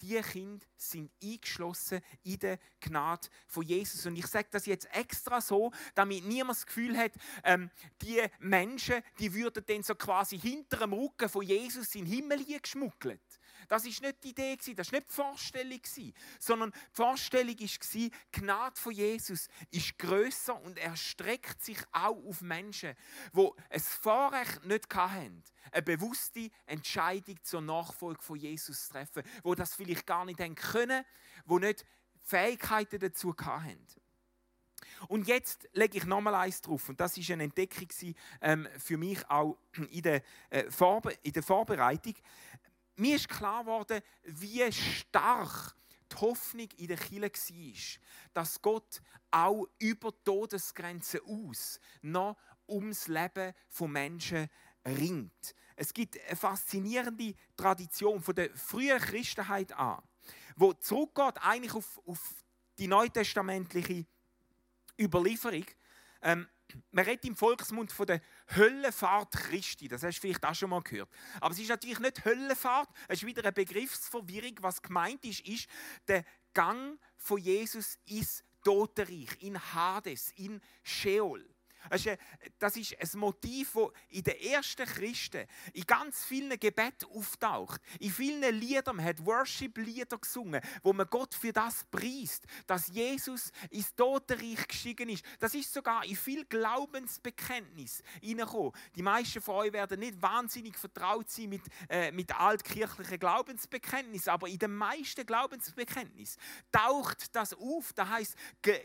[0.00, 4.06] die Kinder sind eingeschlossen in der Gnade von Jesus.
[4.06, 7.12] Und ich sage das jetzt extra so, damit niemand das Gefühl hat,
[7.44, 7.70] ähm,
[8.02, 12.44] die Menschen, die würden dann so quasi hinter dem Rücken von Jesus in den Himmel
[12.44, 13.37] geschmuggelt.
[13.66, 15.80] Das ist nicht die Idee, das war nicht die Vorstellung,
[16.38, 22.40] sondern die Vorstellung war, die Gnade von Jesus ist grösser und erstreckt sich auch auf
[22.40, 22.94] Menschen,
[23.34, 25.42] die ein Vorrecht nicht hatten,
[25.72, 31.04] eine bewusste Entscheidung zur Nachfolge von Jesus zu treffen, wo das vielleicht gar nicht können,
[31.44, 31.84] wo nicht
[32.24, 33.86] Fähigkeiten dazu hatten.
[35.06, 36.88] Und jetzt lege ich nochmal eins drauf.
[36.88, 37.88] Und das ist eine Entdeckung
[38.40, 39.56] ähm, für mich auch
[39.90, 42.14] in der, äh, Vorbe in der Vorbereitung
[42.98, 45.74] mir ist klar geworden, wie stark
[46.10, 48.00] die Hoffnung in der Kirche war,
[48.34, 54.48] dass Gott auch über Todesgrenzen aus noch ums Leben von Menschen
[54.84, 55.54] ringt.
[55.76, 60.02] Es gibt eine faszinierende Tradition von der frühen Christenheit an,
[60.56, 62.34] wo zurückgeht eigentlich auf, auf
[62.78, 64.06] die neutestamentliche
[64.98, 65.66] Überlieferung.
[66.22, 66.48] Ähm,
[66.90, 68.20] man redet im Volksmund von der
[68.54, 69.88] Höllenfahrt Christi.
[69.88, 71.10] Das hast du vielleicht auch schon mal gehört.
[71.40, 72.88] Aber es ist natürlich nicht Höllenfahrt.
[73.08, 74.56] Es ist wieder eine Begriffsverwirrung.
[74.60, 75.68] Was gemeint ist, ist
[76.06, 81.48] der Gang von Jesus ins Totenreich, in Hades, in Sheol.
[82.58, 87.80] Das ist ein Motiv, das in den ersten Christen in ganz vielen Gebeten auftaucht.
[88.00, 93.52] In vielen Liedern man hat Worship-Lieder gesungen, wo man Gott für das preist, dass Jesus
[93.70, 95.24] ins Totenreich gestiegen ist.
[95.38, 98.72] Das ist sogar in viel Glaubensbekenntnis hineingekommen.
[98.96, 104.48] Die meisten von euch werden nicht wahnsinnig vertraut sein mit, äh, mit altkirchlichen Glaubensbekenntnis, aber
[104.48, 106.36] in den meisten Glaubensbekenntnis
[106.72, 107.92] taucht das auf.
[107.92, 108.34] Da heißt,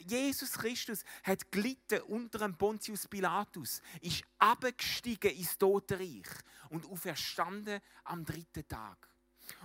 [0.05, 6.27] Jesus Christus hat gelitten unter einem Pontius Pontius Pilatus ist abgestiegen ins Totenreich
[6.69, 9.09] und auferstanden am dritten Tag.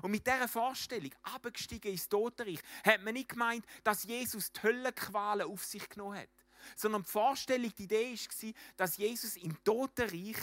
[0.01, 5.47] Und mit dieser Vorstellung, abgestiegen ins Totenreich, hat man nicht gemeint, dass Jesus die Höllenqualen
[5.47, 6.31] auf sich genommen hat.
[6.75, 10.38] Sondern die Vorstellung, die Idee war, dass Jesus im Totenreich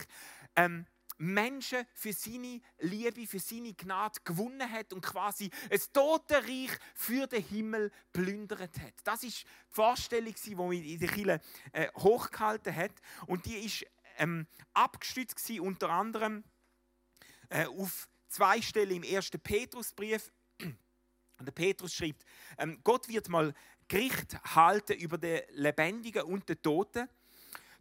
[0.55, 0.85] ähm,
[1.17, 7.43] Menschen für seine Liebe, für seine Gnade gewonnen hat und quasi ein Totenreich für den
[7.43, 8.93] Himmel plündert hat.
[9.03, 12.93] Das ist die Vorstellung, die man in der Kirche äh, hochgehalten hat.
[13.27, 13.85] Und die ist
[14.17, 16.43] ähm, abgestützt unter anderem
[17.49, 20.31] äh, auf zwei Stellen im ersten Petrusbrief.
[21.37, 22.23] Und der Petrus schreibt,
[22.57, 23.53] ähm, Gott wird mal
[23.87, 27.09] Gericht halten über den Lebendigen und den Toten.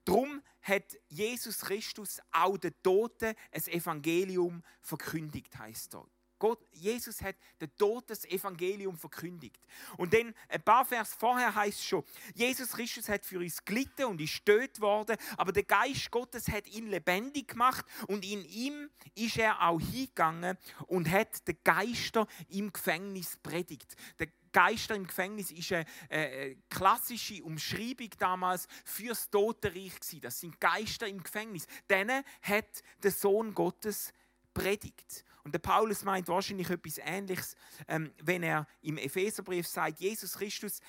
[0.04, 6.10] Darum hat Jesus Christus auch den Toten ein Evangelium verkündigt, heißt dort.
[6.44, 9.66] Gott, Jesus hat den Tod das Evangelium verkündigt.
[9.96, 14.04] Und dann ein paar Vers vorher heißt es schon, Jesus Christus hat für uns gelitten
[14.04, 18.90] und ist tot worden, aber der Geist Gottes hat ihn lebendig gemacht und in ihm
[19.14, 23.96] ist er auch hingegangen und hat den Geister im Gefängnis predigt.
[24.18, 31.06] Der Geister im Gefängnis ist eine, eine klassische Umschreibung damals fürs Totenreich Das sind Geister
[31.06, 31.66] im Gefängnis.
[31.90, 34.14] Denen hat der Sohn Gottes
[34.54, 35.24] predigt.
[35.42, 37.56] Und der Paulus meint wahrscheinlich etwas Ähnliches,
[37.88, 40.80] ähm, wenn er im Epheserbrief sagt, Jesus Christus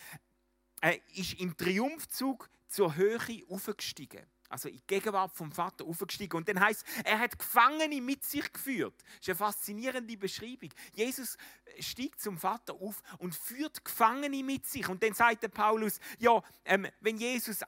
[0.81, 6.37] äh, ist im Triumphzug zur Höhe aufgestiegen also in die Gegenwart vom Vater aufgestiegen.
[6.37, 8.95] Und dann heißt er hat Gefangene mit sich geführt.
[8.97, 10.69] Das ist eine faszinierende Beschreibung.
[10.93, 11.37] Jesus
[11.79, 14.87] stieg zum Vater auf und führt Gefangene mit sich.
[14.87, 17.59] Und dann sagt der Paulus, ja, ähm, wenn Jesus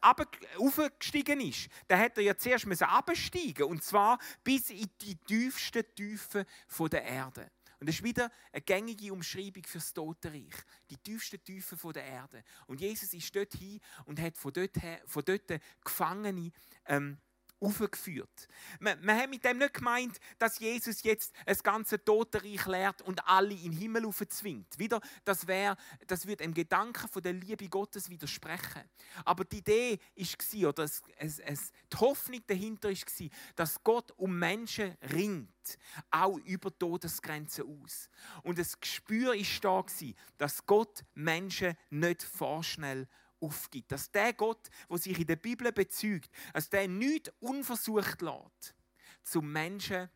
[0.58, 6.46] aufgestiegen ist, dann hat er ja zuerst absteigen und zwar bis in die tiefsten Tiefen
[6.92, 7.52] der Erde.
[7.80, 10.56] Und das ist wieder eine gängige Umschreibung für das Totenreich.
[10.90, 12.44] Die tiefsten Tiefen der Erde.
[12.66, 16.52] Und Jesus ist dort hin und hat von dort, her, von dort Gefangene
[16.86, 17.18] ähm,
[17.60, 18.48] aufgeführt.
[18.80, 23.26] Man, man hat mit dem nicht gemeint, dass Jesus jetzt das ganze Totenreich lehrt und
[23.28, 24.78] alle in den Himmel aufzwingt.
[24.78, 28.84] Wieder, das, wär, das wird dem Gedanken von der Liebe Gottes widersprechen.
[29.26, 34.38] Aber die Idee war, oder es, es, es, die Hoffnung dahinter war, dass Gott um
[34.38, 35.78] Menschen ringt,
[36.12, 38.10] auch über Todesgrenzen aus.
[38.44, 43.08] Und das Gespür war da, dass Gott Menschen nicht vorschnell
[43.40, 43.92] aufgibt.
[43.92, 48.76] Dass der Gott, der sich in der Bibel bezeugt, dass der nichts unversucht lässt,
[49.24, 50.10] zum Menschen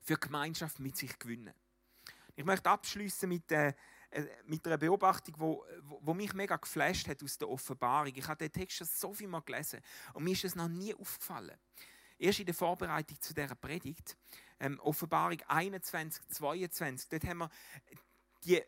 [0.00, 1.54] für Gemeinschaft mit sich gewinnen.
[2.36, 3.74] Ich möchte abschließen mit, äh,
[4.10, 5.64] äh, mit einer Beobachtung, die wo,
[6.00, 8.12] wo mich mega geflasht hat aus der Offenbarung.
[8.14, 9.80] Ich habe den Text schon so viel Mal gelesen
[10.14, 11.56] und mir ist es noch nie aufgefallen.
[12.18, 14.16] Erst in der Vorbereitung zu dieser Predigt,
[14.58, 17.50] ähm, Offenbarung 21, 22, dort haben wir
[18.44, 18.62] die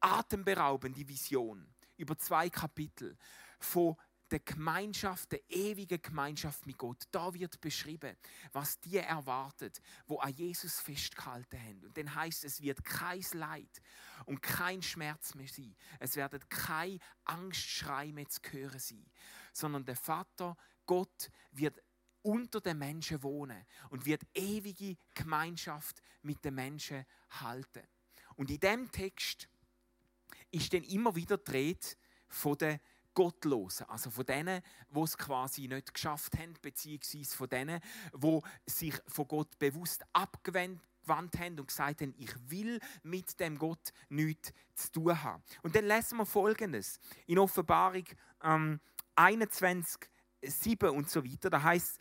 [0.00, 1.66] atemberaubende Vision
[1.98, 3.16] über zwei Kapitel
[3.58, 3.96] von
[4.30, 7.04] der Gemeinschaft, der ewigen Gemeinschaft mit Gott.
[7.10, 8.16] Da wird beschrieben,
[8.52, 11.84] was die erwartet, wo an Jesus festgehalten haben.
[11.84, 13.80] Und dann heißt es, wird kein Leid
[14.26, 15.74] und kein Schmerz mehr sein.
[15.98, 19.06] Es werden kein Angstschrei mehr zu hören sein,
[19.52, 20.56] sondern der Vater,
[20.86, 21.82] Gott, wird
[22.22, 27.86] unter den Menschen wohnen und wird ewige Gemeinschaft mit den Menschen halten.
[28.36, 29.48] Und in dem Text
[30.50, 31.96] ist dann immer wieder dreht
[32.28, 32.80] von den
[33.14, 37.80] Gottlosen, also von denen, die es quasi nicht geschafft haben, beziehungsweise von denen,
[38.14, 43.92] die sich von Gott bewusst abgewendet haben und gesagt haben, ich will mit dem Gott
[44.08, 45.42] nichts zu tun haben.
[45.62, 48.04] Und dann lesen wir Folgendes in Offenbarung
[48.42, 48.80] ähm,
[49.16, 50.08] 21,
[50.42, 51.50] 7 und so weiter.
[51.50, 51.98] Da heißt,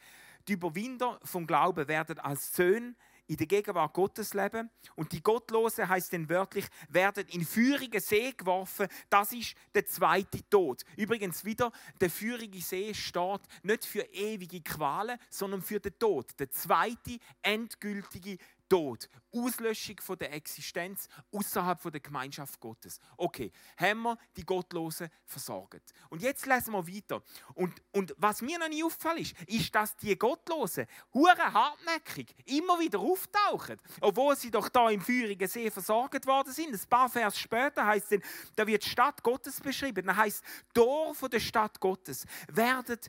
[0.48, 2.96] die Überwinder vom Glauben werden als Söhne
[3.28, 4.70] in der Gegenwart Gottes leben.
[4.96, 8.88] Und die Gottlose heißt denn wörtlich, werden in feurige See geworfen.
[9.10, 10.84] Das ist der zweite Tod.
[10.96, 16.32] Übrigens wieder, der feurige See steht nicht für ewige Qualen, sondern für den Tod.
[16.40, 18.38] Der zweite endgültige
[18.70, 23.00] Tod, Auslöschung von der Existenz außerhalb der Gemeinschaft Gottes.
[23.18, 25.94] Okay, haben wir die Gottlosen versorgt.
[26.10, 27.22] Und jetzt lesen wir weiter.
[27.54, 32.80] Und, und was mir noch nie auffällt, ist, ist, dass die Gottlosen hure hartnäckig immer
[32.80, 36.74] wieder auftauchen, obwohl sie doch da im feurigen See versorgt worden sind.
[36.74, 38.22] Ein paar Vers später heißt es,
[38.56, 40.06] da wird die Stadt Gottes beschrieben.
[40.06, 43.00] Da heißt, Tor von der Stadt Gottes werden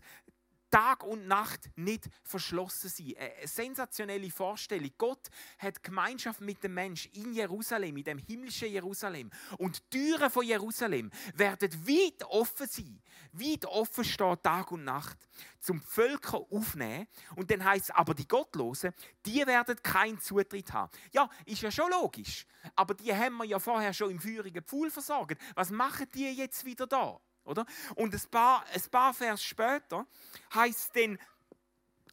[0.71, 3.15] Tag und Nacht nicht verschlossen sein.
[3.19, 4.91] Eine sensationelle Vorstellung.
[4.99, 5.29] Gott
[5.59, 9.31] hat Gemeinschaft mit dem Menschen in Jerusalem, in dem himmlischen Jerusalem.
[9.59, 13.03] Und die Türen von Jerusalem werden weit offen sein.
[13.33, 15.19] Weit offen stehen Tag und Nacht.
[15.61, 17.09] Zum Völker aufnehmen.
[17.37, 18.93] Und dann heißt es, aber die Gottlosen,
[19.25, 20.91] die werden keinen Zutritt haben.
[21.13, 22.47] Ja, ist ja schon logisch.
[22.75, 25.41] Aber die haben wir ja vorher schon im feurigen Pfuhl versorgt.
[25.55, 27.21] Was machen die jetzt wieder da?
[27.49, 27.65] Oder?
[27.95, 30.07] Und ein paar, ein paar Vers später
[30.55, 31.19] heißt denn,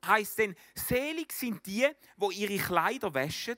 [0.06, 3.58] heißt denn, selig sind die, wo ihre Kleider wäschen,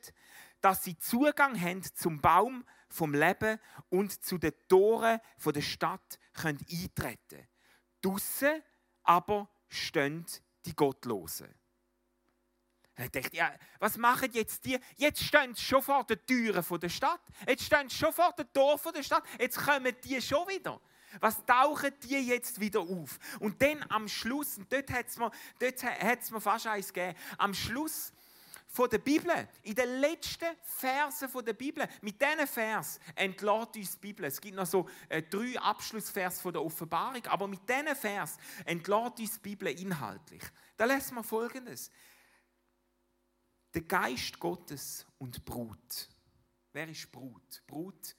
[0.59, 3.59] dass sie Zugang haben zum Baum vom Leben
[3.89, 7.47] und zu den Toren von der Stadt können eintreten.
[8.01, 8.63] Draussen
[9.03, 10.25] aber stehen
[10.65, 11.53] die Gottlosen.
[12.99, 14.79] Ich dachte, ja, was machen jetzt die?
[14.95, 17.21] Jetzt stehen sie schon vor den Türen der Stadt.
[17.47, 19.23] Jetzt stehen sie schon vor den Toren der Stadt.
[19.39, 20.81] Jetzt kommen die schon wieder.
[21.19, 23.19] Was tauchen die jetzt wieder auf?
[23.39, 25.31] Und dann am Schluss, und dort hat es mir,
[26.31, 28.13] mir fast eins gegeben, am Schluss
[28.67, 29.31] von der Bibel,
[29.63, 34.25] in den letzten Versen von der Bibel, mit diesen Vers entlädt uns die Bibel.
[34.25, 39.19] Es gibt noch so äh, drei Abschlussvers von der Offenbarung, aber mit diesen Vers entlädt
[39.19, 40.43] uns die Bibel inhaltlich.
[40.75, 41.89] Da lässt man Folgendes.
[43.73, 46.09] Der Geist Gottes und Brut.
[46.73, 47.63] Wer ist Brut?
[47.65, 48.15] Brut,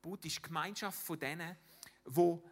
[0.00, 1.56] Brut ist die Gemeinschaft von denen,
[2.04, 2.42] wo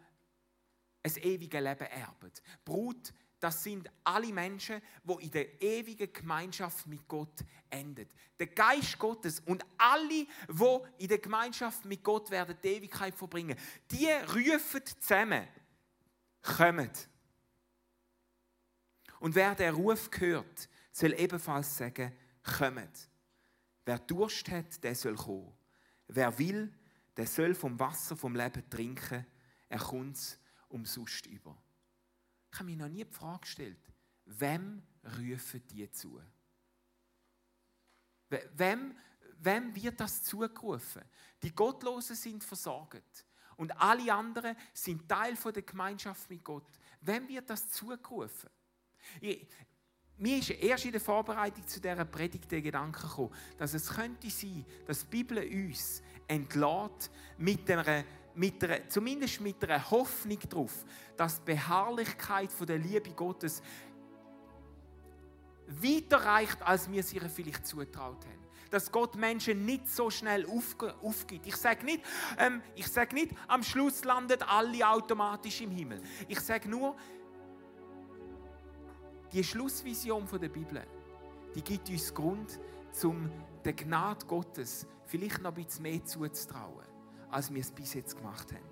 [1.03, 2.31] ein ewiges Leben erben.
[2.63, 8.07] Brut, das sind alle Menschen, wo in der ewigen Gemeinschaft mit Gott enden.
[8.39, 13.57] Der Geist Gottes und alle, wo in der Gemeinschaft mit Gott werden die Ewigkeit verbringen,
[13.89, 15.47] die rufen zusammen,
[16.43, 17.09] kommt.
[19.19, 22.11] Und wer der Ruf hört, soll ebenfalls sagen,
[22.43, 23.09] kommt.
[23.85, 25.51] Wer Durst hat, der soll kommen.
[26.07, 26.71] Wer will,
[27.17, 29.25] der soll vom Wasser vom Leben trinken.
[29.71, 31.57] Er kommt es umsonst über.
[32.51, 33.79] Ich habe mich noch nie die Frage gestellt,
[34.25, 34.83] wem
[35.17, 36.21] rufen die zu?
[38.27, 38.97] Wem,
[39.37, 41.03] wem wird das zugerufen?
[41.41, 46.67] Die Gottlosen sind versorgt und alle anderen sind Teil der Gemeinschaft mit Gott.
[46.99, 48.49] Wem wird das zugerufen?
[49.21, 49.47] Ich,
[50.17, 54.29] mir ist erst in der Vorbereitung zu dieser Predigt der Gedanke gekommen, dass es könnte
[54.29, 58.03] sein, dass die Bibel uns entlädt mit einer,
[58.35, 60.85] mit einer, zumindest mit einer Hoffnung darauf,
[61.17, 63.61] dass die Beharrlichkeit der Liebe Gottes
[65.67, 68.41] weiter reicht, als wir es ihr vielleicht zutraut haben.
[68.69, 71.45] Dass Gott Menschen nicht so schnell aufgibt.
[71.45, 72.03] Ich sage nicht,
[72.37, 76.01] ähm, ich sage nicht, am Schluss landet alle automatisch im Himmel.
[76.27, 76.95] Ich sage nur,
[79.33, 80.83] die Schlussvision der Bibel,
[81.55, 82.59] die gibt uns Grund,
[83.03, 83.31] um
[83.63, 86.85] der Gnade Gottes vielleicht noch ein bisschen mehr zuzutrauen,
[87.31, 88.69] als wir es bis jetzt gemacht haben.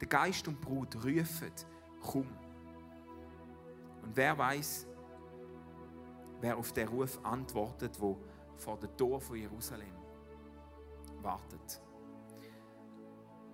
[0.00, 1.52] Der Geist und die Brut rufen,
[2.00, 2.28] komm.
[4.02, 4.86] Und wer weiß,
[6.40, 8.18] wer auf den Ruf antwortet, wo
[8.56, 9.94] vor der Tor von Jerusalem
[11.20, 11.80] wartet.